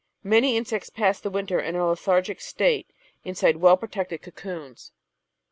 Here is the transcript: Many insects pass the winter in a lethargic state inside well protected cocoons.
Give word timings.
Many 0.23 0.57
insects 0.57 0.89
pass 0.89 1.19
the 1.19 1.29
winter 1.29 1.59
in 1.59 1.75
a 1.75 1.85
lethargic 1.85 2.41
state 2.41 2.91
inside 3.23 3.57
well 3.57 3.77
protected 3.77 4.23
cocoons. 4.23 4.93